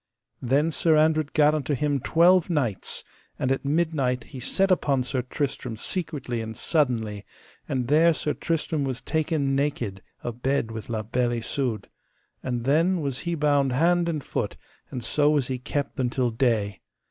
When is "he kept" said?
15.49-15.99